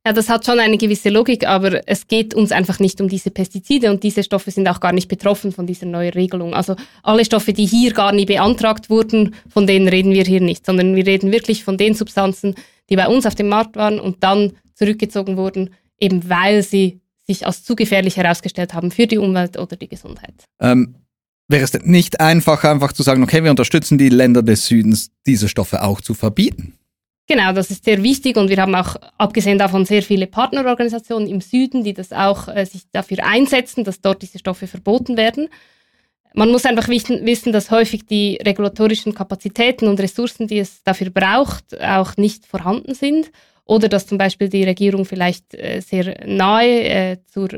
Ja, 0.07 0.13
das 0.13 0.29
hat 0.29 0.47
schon 0.47 0.61
eine 0.61 0.79
gewisse 0.79 1.09
Logik, 1.09 1.49
aber 1.49 1.81
es 1.89 2.07
geht 2.07 2.33
uns 2.33 2.53
einfach 2.53 2.79
nicht 2.79 3.01
um 3.01 3.09
diese 3.09 3.33
Pestizide 3.33 3.91
und 3.91 4.05
diese 4.05 4.23
Stoffe 4.23 4.53
sind 4.53 4.69
auch 4.69 4.79
gar 4.79 4.93
nicht 4.93 5.09
betroffen 5.09 5.51
von 5.51 5.67
dieser 5.67 5.87
neuen 5.87 6.13
Regelung. 6.13 6.55
Also 6.55 6.77
alle 7.03 7.25
Stoffe, 7.25 7.53
die 7.53 7.67
hier 7.67 7.93
gar 7.93 8.13
nie 8.13 8.25
beantragt 8.25 8.89
wurden, 8.89 9.35
von 9.49 9.67
denen 9.67 9.89
reden 9.89 10.13
wir 10.13 10.23
hier 10.23 10.41
nicht, 10.41 10.65
sondern 10.65 10.95
wir 10.95 11.05
reden 11.05 11.33
wirklich 11.33 11.65
von 11.65 11.77
den 11.77 11.95
Substanzen, 11.95 12.55
die 12.89 12.95
bei 12.95 13.09
uns 13.09 13.27
auf 13.27 13.35
dem 13.35 13.49
Markt 13.49 13.75
waren 13.75 13.99
und 13.99 14.23
dann 14.23 14.53
zurückgezogen 14.75 15.37
wurden, 15.37 15.71
eben 15.99 16.31
weil 16.31 16.63
sie 16.63 17.01
sich 17.27 17.45
als 17.45 17.65
zu 17.65 17.75
gefährlich 17.75 18.17
herausgestellt 18.17 18.75
haben 18.75 18.93
für 18.93 19.09
die 19.09 19.19
Umwelt 19.19 19.59
oder 19.59 19.75
die 19.75 19.89
Gesundheit. 19.89 20.35
Ähm, 20.61 20.95
wäre 21.49 21.65
es 21.65 21.73
denn 21.73 21.83
nicht 21.85 22.21
einfacher, 22.21 22.71
einfach 22.71 22.93
zu 22.93 23.03
sagen, 23.03 23.25
okay, 23.25 23.43
wir 23.43 23.51
unterstützen 23.51 23.99
die 23.99 24.11
Länder 24.11 24.45
des 24.45 24.67
Südens, 24.67 25.11
diese 25.27 25.49
Stoffe 25.49 25.83
auch 25.83 26.01
zu 26.01 26.15
verbieten? 26.15 26.75
Genau, 27.29 27.53
das 27.53 27.73
ist 27.73 27.85
sehr 27.85 28.03
wichtig 28.05 28.37
und 28.37 28.51
wir 28.51 28.59
haben 28.59 28.75
auch 28.77 28.95
abgesehen 29.19 29.59
davon 29.59 29.85
sehr 29.85 30.03
viele 30.03 30.29
Partnerorganisationen 30.29 31.29
im 31.29 31.41
Süden, 31.41 31.83
die 31.83 31.93
das 31.93 32.13
auch 32.13 32.47
äh, 32.47 32.65
sich 32.65 32.83
dafür 32.93 33.25
einsetzen, 33.25 33.83
dass 33.83 34.01
dort 34.01 34.23
diese 34.23 34.39
Stoffe 34.39 34.69
verboten 34.69 35.17
werden. 35.17 35.49
Man 36.35 36.51
muss 36.51 36.67
einfach 36.67 36.87
wissen, 36.89 37.53
dass 37.53 37.71
häufig 37.71 38.07
die 38.07 38.37
regulatorischen 38.37 39.15
Kapazitäten 39.15 39.89
und 39.89 39.99
Ressourcen, 39.99 40.47
die 40.47 40.59
es 40.59 40.85
dafür 40.85 41.11
braucht, 41.11 41.81
auch 41.81 42.17
nicht 42.17 42.47
vorhanden 42.47 42.95
sind 42.95 43.33
oder 43.65 43.89
dass 43.89 44.07
zum 44.07 44.19
Beispiel 44.19 44.49
die 44.49 44.65
Regierung 44.65 45.05
vielleicht 45.05 45.55
äh, 45.55 45.81
sehr 45.81 46.27
nahe 46.27 46.85
äh, 46.85 47.17
zur 47.27 47.49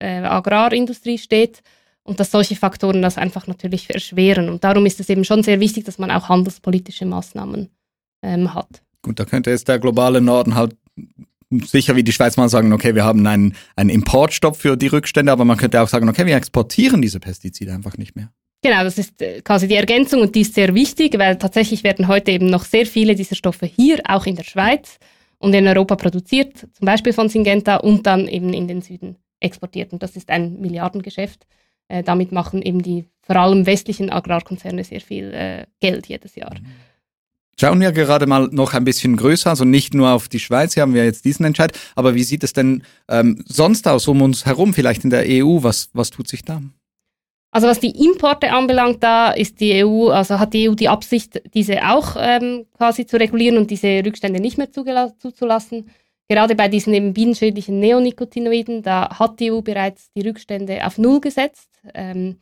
äh, 0.00 0.18
Agrarindustrie 0.18 1.16
steht 1.16 1.62
und 2.02 2.20
dass 2.20 2.30
solche 2.30 2.56
Faktoren 2.56 3.00
das 3.02 3.16
einfach 3.16 3.46
natürlich 3.46 3.88
erschweren. 3.94 4.50
Und 4.50 4.64
darum 4.64 4.84
ist 4.84 5.00
es 5.00 5.08
eben 5.08 5.24
schon 5.24 5.42
sehr 5.42 5.60
wichtig, 5.60 5.84
dass 5.84 5.98
man 5.98 6.10
auch 6.10 6.28
handelspolitische 6.28 7.06
Maßnahmen 7.06 7.70
ähm, 8.22 8.52
hat. 8.54 8.82
Gut, 9.08 9.18
da 9.18 9.24
könnte 9.24 9.48
jetzt 9.48 9.68
der 9.68 9.78
globale 9.78 10.20
Norden 10.20 10.54
halt 10.54 10.76
sicher 11.50 11.96
wie 11.96 12.02
die 12.02 12.12
Schweiz 12.12 12.36
mal 12.36 12.50
sagen, 12.50 12.74
okay, 12.74 12.94
wir 12.94 13.06
haben 13.06 13.26
einen, 13.26 13.56
einen 13.74 13.88
Importstopp 13.88 14.54
für 14.54 14.76
die 14.76 14.88
Rückstände, 14.88 15.32
aber 15.32 15.46
man 15.46 15.56
könnte 15.56 15.80
auch 15.80 15.88
sagen, 15.88 16.10
okay, 16.10 16.26
wir 16.26 16.36
exportieren 16.36 17.00
diese 17.00 17.18
Pestizide 17.18 17.72
einfach 17.72 17.96
nicht 17.96 18.16
mehr. 18.16 18.30
Genau, 18.62 18.84
das 18.84 18.98
ist 18.98 19.22
äh, 19.22 19.40
quasi 19.40 19.66
die 19.66 19.76
Ergänzung 19.76 20.20
und 20.20 20.34
die 20.34 20.42
ist 20.42 20.52
sehr 20.52 20.74
wichtig, 20.74 21.18
weil 21.18 21.38
tatsächlich 21.38 21.84
werden 21.84 22.06
heute 22.06 22.32
eben 22.32 22.50
noch 22.50 22.66
sehr 22.66 22.84
viele 22.84 23.14
dieser 23.14 23.34
Stoffe 23.34 23.64
hier, 23.64 24.02
auch 24.06 24.26
in 24.26 24.36
der 24.36 24.44
Schweiz, 24.44 24.98
und 25.38 25.54
in 25.54 25.66
Europa 25.66 25.96
produziert, 25.96 26.58
zum 26.58 26.84
Beispiel 26.84 27.14
von 27.14 27.30
Syngenta, 27.30 27.76
und 27.76 28.06
dann 28.06 28.28
eben 28.28 28.52
in 28.52 28.68
den 28.68 28.82
Süden 28.82 29.16
exportiert. 29.40 29.94
Und 29.94 30.02
das 30.02 30.16
ist 30.16 30.28
ein 30.28 30.60
Milliardengeschäft. 30.60 31.46
Äh, 31.88 32.02
damit 32.02 32.30
machen 32.30 32.60
eben 32.60 32.82
die 32.82 33.06
vor 33.22 33.36
allem 33.36 33.64
westlichen 33.64 34.10
Agrarkonzerne 34.10 34.84
sehr 34.84 35.00
viel 35.00 35.32
äh, 35.32 35.64
Geld 35.80 36.08
jedes 36.08 36.34
Jahr. 36.34 36.54
Schauen 37.60 37.80
wir 37.80 37.90
gerade 37.90 38.26
mal 38.26 38.48
noch 38.52 38.72
ein 38.72 38.84
bisschen 38.84 39.16
größer, 39.16 39.50
also 39.50 39.64
nicht 39.64 39.92
nur 39.92 40.10
auf 40.10 40.28
die 40.28 40.38
Schweiz, 40.38 40.74
hier 40.74 40.82
haben 40.82 40.94
wir 40.94 41.04
jetzt 41.04 41.24
diesen 41.24 41.44
Entscheid, 41.44 41.76
aber 41.96 42.14
wie 42.14 42.22
sieht 42.22 42.44
es 42.44 42.52
denn 42.52 42.84
ähm, 43.08 43.42
sonst 43.46 43.88
aus 43.88 44.06
um 44.06 44.22
uns 44.22 44.46
herum, 44.46 44.72
vielleicht 44.72 45.02
in 45.02 45.10
der 45.10 45.24
EU? 45.26 45.58
Was, 45.62 45.90
was 45.92 46.10
tut 46.10 46.28
sich 46.28 46.44
da? 46.44 46.62
Also 47.50 47.66
was 47.66 47.80
die 47.80 48.04
Importe 48.04 48.52
anbelangt, 48.52 49.02
da 49.02 49.32
ist 49.32 49.58
die 49.58 49.84
EU, 49.84 50.10
also 50.10 50.38
hat 50.38 50.54
die 50.54 50.68
EU 50.68 50.74
die 50.74 50.88
Absicht, 50.88 51.42
diese 51.54 51.84
auch 51.88 52.14
ähm, 52.16 52.66
quasi 52.76 53.06
zu 53.06 53.18
regulieren 53.18 53.58
und 53.58 53.70
diese 53.72 54.04
Rückstände 54.04 54.38
nicht 54.38 54.58
mehr 54.58 54.70
zuzulassen. 54.70 55.90
Gerade 56.28 56.54
bei 56.54 56.68
diesen 56.68 56.94
eben 56.94 57.12
bienenschädlichen 57.12 57.80
Neonicotinoiden, 57.80 58.82
da 58.82 59.18
hat 59.18 59.40
die 59.40 59.50
EU 59.50 59.62
bereits 59.62 60.12
die 60.12 60.20
Rückstände 60.20 60.86
auf 60.86 60.98
Null 60.98 61.20
gesetzt. 61.20 61.70
Ähm, 61.94 62.36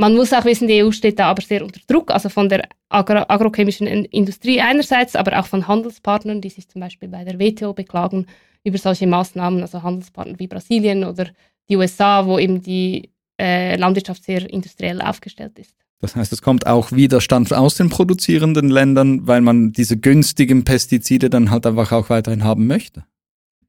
man 0.00 0.14
muss 0.14 0.32
auch 0.32 0.46
wissen, 0.46 0.66
die 0.66 0.82
EU 0.82 0.90
steht 0.90 1.18
da 1.18 1.26
aber 1.26 1.42
sehr 1.42 1.62
unter 1.62 1.80
Druck, 1.86 2.10
also 2.10 2.30
von 2.30 2.48
der 2.48 2.66
agro 2.88 3.22
agrochemischen 3.28 3.86
Industrie 3.86 4.60
einerseits, 4.60 5.14
aber 5.14 5.38
auch 5.38 5.46
von 5.46 5.68
Handelspartnern, 5.68 6.40
die 6.40 6.48
sich 6.48 6.68
zum 6.68 6.80
Beispiel 6.80 7.08
bei 7.08 7.22
der 7.22 7.38
WTO 7.38 7.74
beklagen 7.74 8.26
über 8.64 8.78
solche 8.78 9.06
Maßnahmen, 9.06 9.60
also 9.60 9.82
Handelspartner 9.82 10.38
wie 10.38 10.46
Brasilien 10.46 11.04
oder 11.04 11.26
die 11.68 11.76
USA, 11.76 12.26
wo 12.26 12.38
eben 12.38 12.62
die 12.62 13.10
äh, 13.38 13.76
Landwirtschaft 13.76 14.24
sehr 14.24 14.48
industriell 14.50 15.02
aufgestellt 15.02 15.58
ist. 15.58 15.74
Das 16.00 16.16
heißt, 16.16 16.32
es 16.32 16.40
kommt 16.40 16.66
auch 16.66 16.92
Widerstand 16.92 17.52
aus 17.52 17.74
den 17.74 17.90
produzierenden 17.90 18.70
Ländern, 18.70 19.26
weil 19.26 19.42
man 19.42 19.72
diese 19.72 19.98
günstigen 19.98 20.64
Pestizide 20.64 21.28
dann 21.28 21.50
halt 21.50 21.66
einfach 21.66 21.92
auch 21.92 22.08
weiterhin 22.08 22.42
haben 22.42 22.66
möchte. 22.66 23.04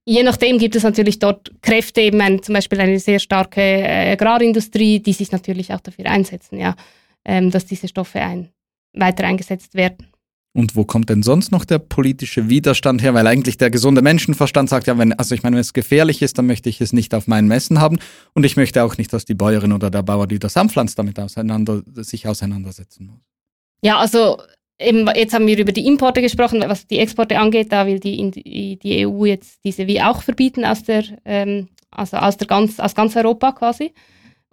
Je 0.05 0.24
nachdem 0.24 0.58
gibt 0.58 0.75
es 0.75 0.84
natürlich 0.84 1.20
dort 1.20 1.51
Kräfte, 1.62 2.01
eben 2.01 2.22
ein, 2.22 2.41
zum 2.41 2.53
Beispiel 2.53 2.79
eine 2.79 3.00
sehr 3.00 3.20
starke 3.20 3.62
äh, 3.62 4.13
Agrarindustrie, 4.13 5.00
die 5.00 5.13
sich 5.13 5.31
natürlich 5.31 5.74
auch 5.74 5.79
dafür 5.79 6.08
einsetzen, 6.08 6.58
ja, 6.58 6.75
ähm, 7.24 7.51
dass 7.51 7.65
diese 7.65 7.88
Stoffe 7.88 8.20
ein, 8.20 8.50
weiter 8.93 9.25
eingesetzt 9.25 9.75
werden. 9.75 10.08
Und 10.53 10.75
wo 10.75 10.84
kommt 10.84 11.10
denn 11.10 11.24
sonst 11.24 11.51
noch 11.51 11.63
der 11.63 11.79
politische 11.79 12.50
Widerstand 12.50 13.01
her? 13.01 13.13
Weil 13.13 13.25
eigentlich 13.25 13.58
der 13.58 13.70
gesunde 13.70 14.01
Menschenverstand 14.01 14.70
sagt 14.70 14.88
ja, 14.88 14.98
wenn, 14.98 15.13
also 15.13 15.34
ich 15.34 15.43
meine, 15.43 15.55
wenn 15.55 15.62
es 15.62 15.72
gefährlich 15.72 16.22
ist, 16.22 16.38
dann 16.38 16.46
möchte 16.46 16.67
ich 16.67 16.81
es 16.81 16.91
nicht 16.91 17.13
auf 17.15 17.27
meinen 17.27 17.48
Messen 17.48 17.79
haben. 17.79 18.00
Und 18.34 18.46
ich 18.46 18.58
möchte 18.58 18.84
auch 18.84 18.98
nicht, 18.98 19.13
dass 19.13 19.24
die 19.24 19.34
Bäuerin 19.34 19.72
oder 19.72 19.89
der 19.89 20.03
Bauer, 20.03 20.27
die 20.27 20.39
das 20.39 20.58
anpflanzt, 20.58 21.00
damit 21.00 21.20
auseinander, 21.20 21.84
sich 21.96 22.27
auseinandersetzen 22.27 23.05
muss. 23.05 23.22
Ja, 23.81 23.98
also 23.98 24.41
eben, 24.82 25.08
jetzt 25.16 25.34
haben 25.34 25.48
wir 25.48 25.58
über 25.58 25.72
die 25.72 25.88
Importe 25.88 26.22
gesprochen. 26.22 26.64
Was 26.68 26.88
die 26.88 27.00
Exporte 27.00 27.40
angeht, 27.40 27.72
da 27.72 27.86
will 27.86 28.00
die, 28.00 28.78
die 28.78 29.08
EU 29.08 29.26
jetzt 29.26 29.64
diese 29.64 29.88
wie 29.88 30.02
auch 30.02 30.22
verbieten 30.22 30.66
aus 30.66 30.84
der, 30.84 31.04
ähm, 31.26 31.70
also 31.92 32.18
aus 32.18 32.38
der 32.38 32.48
ganz, 32.48 32.80
aus 32.80 32.96
ganz 32.96 33.16
Europa 33.16 33.52
quasi. 33.52 33.94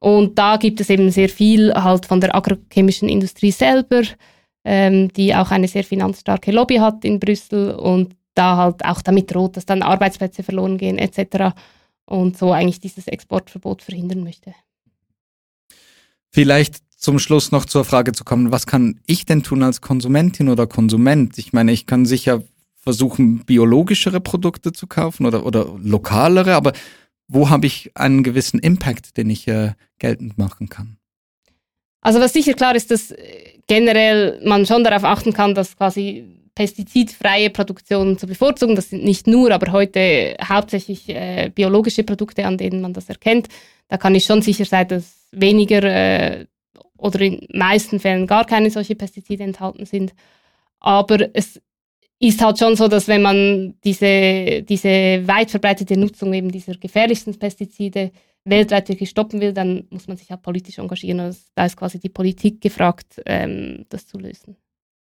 Und 0.00 0.38
da 0.38 0.56
gibt 0.56 0.80
es 0.80 0.90
eben 0.90 1.11
sehr 1.11 1.28
viel 1.28 1.73
halt 1.75 2.06
von 2.06 2.20
der 2.20 2.35
agrochemischen 2.35 3.08
Industrie 3.08 3.50
selber 3.50 4.02
ähm, 4.64 5.11
die 5.14 5.35
auch 5.35 5.50
eine 5.50 5.66
sehr 5.66 5.82
finanzstarke 5.82 6.52
Lobby 6.52 6.76
hat 6.76 7.02
in 7.04 7.18
Brüssel 7.18 7.75
und 7.75 8.14
da 8.35 8.56
halt 8.58 8.85
auch 8.85 9.00
damit 9.00 9.32
droht, 9.32 9.56
dass 9.56 9.64
dann 9.64 9.82
Arbeitsplätze 9.82 10.42
verloren 10.42 10.76
gehen 10.76 10.99
etc. 10.99 11.56
Und 12.04 12.37
so 12.37 12.52
eigentlich 12.52 12.78
dieses 12.78 13.08
Exportverbot 13.08 13.82
verhindern 13.82 14.23
möchte. 14.23 14.54
Vielleicht 16.30 16.82
zum 16.98 17.20
Schluss 17.20 17.52
noch 17.52 17.64
zur 17.64 17.84
Frage 17.84 18.12
zu 18.12 18.24
kommen, 18.24 18.50
was 18.50 18.66
kann 18.66 19.00
ich 19.06 19.24
denn 19.24 19.44
tun 19.44 19.62
als 19.62 19.80
Konsumentin 19.80 20.48
oder 20.48 20.66
Konsument? 20.66 21.38
Ich 21.38 21.52
meine, 21.52 21.72
ich 21.72 21.86
kann 21.86 22.04
sicher 22.04 22.42
versuchen, 22.74 23.44
biologischere 23.44 24.20
Produkte 24.20 24.72
zu 24.72 24.86
kaufen 24.86 25.24
oder, 25.24 25.46
oder 25.46 25.76
lokalere, 25.80 26.54
aber 26.54 26.72
wo 27.28 27.50
habe 27.50 27.66
ich 27.66 27.92
einen 27.94 28.24
gewissen 28.24 28.58
Impact, 28.58 29.16
den 29.16 29.30
ich 29.30 29.46
äh, 29.46 29.72
geltend 29.98 30.38
machen 30.38 30.68
kann? 30.68 30.96
Also 32.00 32.20
was 32.20 32.32
sicher 32.32 32.54
klar 32.54 32.74
ist, 32.74 32.90
dass 32.90 33.12
äh, 33.12 33.60
generell 33.66 34.40
man 34.44 34.66
schon 34.66 34.82
darauf 34.82 35.04
achten 35.04 35.32
kann, 35.32 35.54
dass 35.54 35.76
quasi 35.76 36.24
pestizidfreie 36.54 37.50
Produktionen 37.50 38.18
zu 38.18 38.26
bevorzugen. 38.26 38.74
Das 38.74 38.90
sind 38.90 39.04
nicht 39.04 39.28
nur, 39.28 39.52
aber 39.52 39.70
heute 39.70 40.36
hauptsächlich 40.42 41.08
äh, 41.08 41.52
biologische 41.54 42.02
Produkte, 42.02 42.44
an 42.44 42.58
denen 42.58 42.80
man 42.80 42.92
das 42.92 43.08
erkennt. 43.08 43.48
Da 43.86 43.98
kann 43.98 44.16
ich 44.16 44.24
schon 44.24 44.42
sicher 44.42 44.64
sein, 44.64 44.88
dass 44.88 45.28
weniger 45.30 45.84
äh, 45.84 46.46
oder 46.98 47.20
in 47.20 47.46
meisten 47.52 48.00
Fällen 48.00 48.26
gar 48.26 48.44
keine 48.44 48.70
solche 48.70 48.94
Pestizide 48.94 49.44
enthalten 49.44 49.86
sind. 49.86 50.12
Aber 50.80 51.28
es 51.34 51.60
ist 52.18 52.42
halt 52.42 52.58
schon 52.58 52.76
so, 52.76 52.88
dass 52.88 53.08
wenn 53.08 53.22
man 53.22 53.74
diese, 53.84 54.62
diese 54.62 54.88
weit 55.26 55.50
verbreitete 55.50 55.96
Nutzung 55.96 56.34
eben 56.34 56.50
dieser 56.50 56.74
gefährlichsten 56.74 57.38
Pestizide 57.38 58.10
weltweit 58.44 58.88
wirklich 58.88 59.10
stoppen 59.10 59.40
will, 59.40 59.52
dann 59.52 59.84
muss 59.90 60.08
man 60.08 60.16
sich 60.16 60.32
auch 60.32 60.40
politisch 60.40 60.78
engagieren. 60.78 61.20
Also 61.20 61.38
da 61.54 61.66
ist 61.66 61.76
quasi 61.76 61.98
die 61.98 62.08
Politik 62.08 62.60
gefragt, 62.60 63.20
ähm, 63.26 63.84
das 63.88 64.06
zu 64.06 64.18
lösen. 64.18 64.56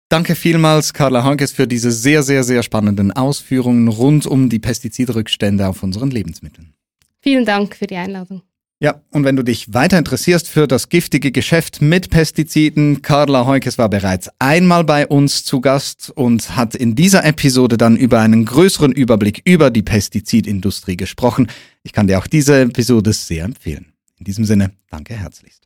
Danke 0.10 0.36
vielmals, 0.36 0.94
Carla 0.94 1.24
Hankes, 1.24 1.52
für 1.52 1.68
diese 1.68 1.92
sehr, 1.92 2.24
sehr, 2.24 2.44
sehr 2.44 2.62
spannenden 2.62 3.12
Ausführungen 3.12 3.88
rund 3.88 4.28
um 4.28 4.50
die 4.50 4.60
Pestizidrückstände 4.60 5.68
auf 5.68 5.82
unseren 5.82 6.12
Lebensmitteln. 6.12 6.74
Vielen 7.22 7.46
Dank 7.46 7.76
für 7.76 7.88
die 7.88 7.96
Einladung. 7.96 8.44
Ja, 8.84 9.02
und 9.12 9.24
wenn 9.24 9.38
du 9.38 9.44
dich 9.44 9.74
weiter 9.74 9.98
interessierst 9.98 10.50
für 10.50 10.68
das 10.68 10.90
giftige 10.90 11.32
Geschäft 11.32 11.82
mit 11.82 12.10
Pestiziden, 12.10 13.02
Carla 13.02 13.46
Heukes 13.46 13.78
war 13.78 13.88
bereits 13.88 14.30
einmal 14.40 14.84
bei 14.84 15.08
uns 15.08 15.46
zu 15.46 15.62
Gast 15.62 16.12
und 16.14 16.58
hat 16.58 16.76
in 16.76 16.94
dieser 16.94 17.24
Episode 17.24 17.78
dann 17.78 17.96
über 17.96 18.20
einen 18.20 18.44
größeren 18.44 18.92
Überblick 18.92 19.42
über 19.46 19.72
die 19.72 19.84
Pestizidindustrie 19.84 20.98
gesprochen. 20.98 21.48
Ich 21.84 21.94
kann 21.94 22.08
dir 22.08 22.20
auch 22.20 22.28
diese 22.28 22.60
Episode 22.60 23.14
sehr 23.14 23.46
empfehlen. 23.46 23.94
In 24.20 24.26
diesem 24.26 24.44
Sinne, 24.44 24.72
danke 24.90 25.14
herzlichst. 25.14 25.64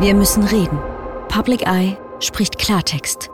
Wir 0.00 0.14
müssen 0.14 0.42
reden. 0.44 0.78
Public 1.28 1.66
Eye 1.66 1.98
spricht 2.20 2.56
Klartext. 2.56 3.28